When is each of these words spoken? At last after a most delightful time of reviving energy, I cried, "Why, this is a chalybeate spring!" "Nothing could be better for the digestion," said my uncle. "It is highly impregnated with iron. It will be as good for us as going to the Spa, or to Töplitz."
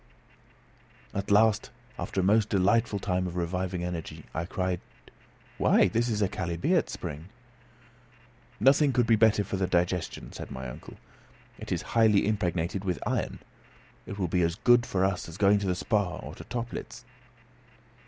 At 1.13 1.29
last 1.29 1.69
after 1.99 2.21
a 2.21 2.23
most 2.23 2.49
delightful 2.49 2.97
time 2.97 3.27
of 3.27 3.35
reviving 3.35 3.83
energy, 3.83 4.25
I 4.33 4.45
cried, 4.47 4.81
"Why, 5.59 5.89
this 5.89 6.09
is 6.09 6.23
a 6.23 6.27
chalybeate 6.27 6.89
spring!" 6.89 7.29
"Nothing 8.59 8.93
could 8.93 9.05
be 9.05 9.15
better 9.15 9.43
for 9.43 9.57
the 9.57 9.67
digestion," 9.67 10.31
said 10.31 10.49
my 10.49 10.67
uncle. 10.67 10.95
"It 11.59 11.71
is 11.71 11.83
highly 11.93 12.25
impregnated 12.25 12.83
with 12.83 12.97
iron. 13.05 13.37
It 14.07 14.17
will 14.17 14.27
be 14.27 14.41
as 14.41 14.55
good 14.55 14.87
for 14.87 15.05
us 15.05 15.29
as 15.29 15.37
going 15.37 15.59
to 15.59 15.67
the 15.67 15.75
Spa, 15.75 16.17
or 16.17 16.33
to 16.33 16.43
Töplitz." 16.45 17.03